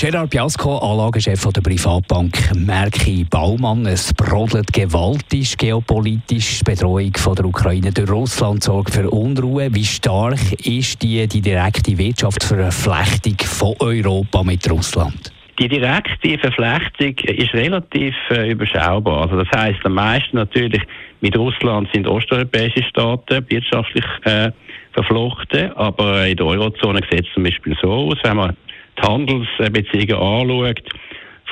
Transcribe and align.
Gerard 0.00 0.30
Biasco, 0.30 0.78
Anlagechef 0.78 1.44
der 1.52 1.60
Privatbank 1.60 2.54
Merki 2.54 3.26
Baumann. 3.28 3.84
Es 3.84 4.14
brodelt 4.14 4.72
gewaltig 4.72 5.58
geopolitisch. 5.58 6.60
Die 6.60 6.70
Bedrohung 6.70 7.12
von 7.16 7.34
der 7.34 7.46
Ukraine 7.46 7.90
durch 7.90 8.08
Russland 8.08 8.62
sorgt 8.62 8.94
für 8.94 9.10
Unruhe. 9.10 9.74
Wie 9.74 9.84
stark 9.84 10.52
ist 10.64 11.02
die, 11.02 11.26
die 11.26 11.40
direkte 11.40 11.98
Wirtschaftsverflechtung 11.98 13.38
von 13.38 13.74
Europa 13.80 14.44
mit 14.44 14.70
Russland? 14.70 15.32
Die 15.58 15.68
direkte 15.68 16.38
Verflechtung 16.38 17.16
ist 17.34 17.52
relativ 17.52 18.14
äh, 18.30 18.52
überschaubar. 18.52 19.22
Also 19.22 19.42
das 19.42 19.50
heißt, 19.50 19.80
am 19.82 19.94
meisten 19.94 20.36
natürlich 20.36 20.82
mit 21.20 21.36
Russland 21.36 21.88
sind 21.92 22.06
osteuropäische 22.06 22.84
Staaten 22.84 23.44
wirtschaftlich 23.48 24.04
äh, 24.22 24.52
verflochten, 24.92 25.72
aber 25.72 26.24
in 26.28 26.36
der 26.36 26.46
Eurozone 26.46 27.00
sieht 27.10 27.26
es 27.26 27.34
zum 27.34 27.42
Beispiel 27.42 27.76
so 27.82 27.90
aus, 27.90 28.18
wenn 28.22 28.36
man 28.36 28.56
die 28.98 29.06
Handelsbeziehungen 29.06 30.16
anschaut, 30.16 30.82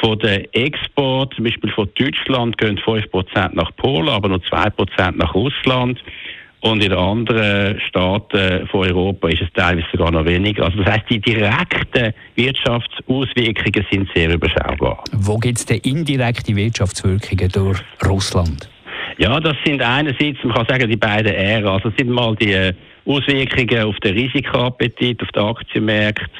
von 0.00 0.18
den 0.18 0.46
Export, 0.52 1.34
zum 1.34 1.44
Beispiel 1.44 1.70
von 1.70 1.88
Deutschland, 1.98 2.58
gehen 2.58 2.78
5% 2.78 3.54
nach 3.54 3.74
Polen, 3.76 4.08
aber 4.08 4.28
nur 4.28 4.38
2% 4.38 5.16
nach 5.16 5.34
Russland. 5.34 6.02
Und 6.60 6.82
in 6.82 6.92
anderen 6.92 7.80
Staaten 7.80 8.66
von 8.66 8.80
Europa 8.80 9.28
ist 9.28 9.42
es 9.42 9.48
teilweise 9.54 9.86
sogar 9.92 10.10
noch 10.10 10.24
weniger. 10.24 10.64
Also 10.64 10.78
das 10.78 10.94
heißt, 10.94 11.04
die 11.10 11.20
direkten 11.20 12.12
Wirtschaftsauswirkungen 12.34 13.86
sind 13.90 14.08
sehr 14.14 14.34
überschaubar. 14.34 15.04
Wo 15.12 15.38
gibt 15.38 15.58
es 15.58 15.66
denn 15.66 15.78
indirekte 15.78 16.56
Wirtschaftswirkungen 16.56 17.50
durch 17.50 17.80
Russland? 18.04 18.68
Ja, 19.18 19.38
das 19.38 19.56
sind 19.64 19.80
einerseits, 19.80 20.42
man 20.44 20.54
kann 20.54 20.66
sagen, 20.66 20.90
die 20.90 20.96
beiden 20.96 21.32
Ähren. 21.32 21.68
Also 21.68 21.90
das 21.90 21.98
sind 21.98 22.10
mal 22.10 22.34
die 22.36 22.72
Auswirkungen 23.04 23.84
auf 23.84 23.96
den 24.00 24.14
Risikoappetit, 24.14 25.22
auf 25.22 25.28
den 25.28 25.42
Aktienmärkte, 25.42 26.30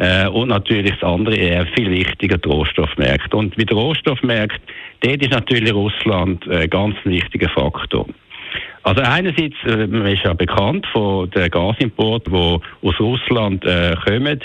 äh, 0.00 0.26
und 0.28 0.48
natürlich 0.48 0.94
das 0.98 1.02
andere 1.02 1.36
eher 1.36 1.66
viel 1.66 1.90
wichtiger, 1.90 2.38
die 2.38 2.48
Rohstoffmärkte. 2.48 3.36
Und 3.36 3.56
mit 3.58 3.70
Rohstoffmärkten, 3.70 4.62
dort 5.00 5.22
ist 5.22 5.30
natürlich 5.30 5.74
Russland 5.74 6.46
ein 6.48 6.62
äh, 6.62 6.68
ganz 6.68 6.96
wichtiger 7.04 7.50
Faktor. 7.50 8.06
Also 8.82 9.02
einerseits 9.02 9.56
äh, 9.66 9.86
man 9.86 10.06
ist 10.06 10.24
ja 10.24 10.32
bekannt 10.32 10.86
von 10.90 11.30
den 11.30 11.50
Gasimporten, 11.50 12.32
die 12.32 12.88
aus 12.88 12.98
Russland 12.98 13.62
äh, 13.66 13.94
kommen. 14.06 14.40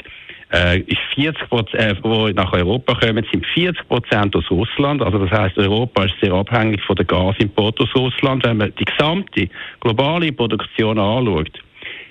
Äh, 0.52 0.80
ist 0.82 1.00
40 1.16 1.42
äh, 1.74 1.96
wo 2.04 2.28
nach 2.28 2.52
Europa 2.52 2.94
kommen, 2.96 3.26
sind 3.32 3.46
40 3.46 3.88
Prozent 3.88 4.36
aus 4.36 4.52
Russland. 4.52 5.02
Also 5.02 5.20
das 5.20 5.32
heißt, 5.32 5.58
Europa 5.58 6.04
ist 6.04 6.16
sehr 6.22 6.34
abhängig 6.34 6.84
von 6.84 6.98
den 6.98 7.08
Gasimporten 7.08 7.88
aus 7.88 7.96
Russland. 7.96 8.44
Wenn 8.44 8.58
man 8.58 8.74
die 8.78 8.86
gesamte 8.86 9.48
globale 9.80 10.34
Produktion 10.34 11.00
anschaut, 11.00 11.62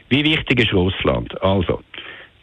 wie 0.08 0.24
wichtig 0.24 0.60
ist 0.60 0.72
Russland? 0.72 1.40
Also 1.42 1.80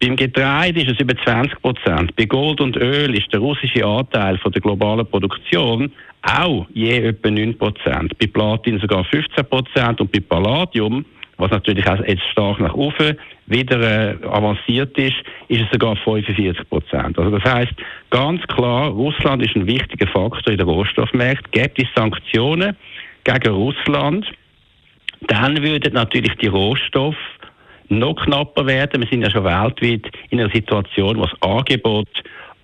beim 0.02 0.16
Getreide 0.16 0.82
ist 0.82 0.92
es 0.92 1.00
über 1.00 1.16
20 1.16 1.62
Prozent. 1.62 2.16
Bei 2.16 2.26
Gold 2.26 2.60
und 2.60 2.76
Öl 2.76 3.16
ist 3.16 3.32
der 3.32 3.40
russische 3.40 3.86
Anteil 3.86 4.38
von 4.40 4.52
der 4.52 4.62
globalen 4.62 5.06
Produktion 5.06 5.92
auch 6.24 6.66
je 6.74 6.98
etwa 6.98 7.30
9 7.30 7.58
Prozent. 7.58 8.18
Bei 8.18 8.28
Platin 8.28 8.80
sogar 8.80 9.04
15 9.06 9.46
Prozent 9.46 10.02
und 10.02 10.12
bei 10.12 10.20
Palladium, 10.20 11.06
was 11.38 11.52
natürlich 11.52 11.88
auch 11.88 12.04
jetzt 12.06 12.24
stark 12.32 12.60
nach 12.60 12.74
oben 12.74 13.16
wieder 13.46 13.80
äh, 13.80 14.16
avanciert 14.26 14.98
ist, 14.98 15.18
ist 15.50 15.62
es 15.62 15.72
sogar 15.72 15.96
45 15.96 16.68
Prozent. 16.70 17.18
Also 17.18 17.38
das 17.38 17.44
heißt 17.44 17.74
ganz 18.10 18.42
klar, 18.48 18.90
Russland 18.90 19.44
ist 19.44 19.56
ein 19.56 19.68
wichtiger 19.68 20.08
Faktor 20.08 20.52
in 20.52 20.58
der 20.58 20.68
Rohstoffmärkte. 20.68 21.50
Gibt 21.52 21.80
es 21.80 21.88
Sanktionen 21.96 22.76
gegen 23.24 23.54
Russland, 23.54 24.26
dann 25.28 25.62
würden 25.62 25.94
natürlich 25.94 26.34
die 26.42 26.48
Rohstoffe 26.48 27.18
noch 27.92 28.16
knapper 28.16 28.66
werden. 28.66 29.02
Wir 29.02 29.10
sind 29.10 29.22
ja 29.22 29.30
schon 29.30 29.44
weltweit 29.44 30.12
in 30.30 30.40
einer 30.40 30.50
Situation, 30.50 31.18
wo 31.18 31.24
das 31.24 31.42
Angebot 31.42 32.08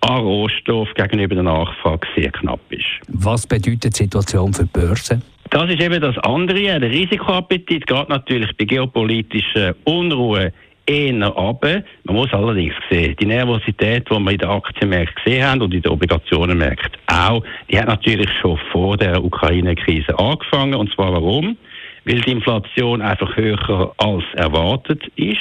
an 0.00 0.20
Rohstoff 0.20 0.92
gegenüber 0.94 1.34
der 1.34 1.44
Nachfrage 1.44 2.06
sehr 2.16 2.30
knapp 2.30 2.60
ist. 2.70 2.84
Was 3.08 3.46
bedeutet 3.46 3.98
die 3.98 4.04
Situation 4.04 4.52
für 4.52 4.64
die 4.64 4.70
Börse? 4.72 5.20
Das 5.50 5.70
ist 5.70 5.80
eben 5.80 6.00
das 6.00 6.16
andere. 6.18 6.60
Der 6.60 6.90
Risikoappetit 6.90 7.86
geht 7.86 8.08
natürlich 8.08 8.56
bei 8.56 8.64
geopolitischen 8.64 9.74
Unruhe 9.84 10.52
eher 10.86 11.36
ab. 11.36 11.64
Man 12.04 12.16
muss 12.16 12.32
allerdings 12.32 12.74
sehen, 12.90 13.16
die 13.20 13.26
Nervosität, 13.26 14.08
die 14.08 14.14
wir 14.14 14.30
in 14.30 14.38
den 14.38 14.48
Aktienmärkten 14.48 15.24
gesehen 15.24 15.44
haben 15.44 15.62
und 15.62 15.74
in 15.74 15.82
den 15.82 15.92
Obligationenmärkten 15.92 16.98
auch, 17.06 17.42
die 17.70 17.78
hat 17.78 17.88
natürlich 17.88 18.30
schon 18.40 18.58
vor 18.72 18.96
der 18.96 19.22
Ukraine-Krise 19.22 20.18
angefangen. 20.18 20.74
Und 20.74 20.92
zwar 20.94 21.12
warum? 21.12 21.56
Weil 22.04 22.20
die 22.20 22.32
Inflation 22.32 23.02
einfach 23.02 23.36
höher 23.36 23.92
als 23.98 24.24
erwartet 24.34 25.02
ist 25.16 25.38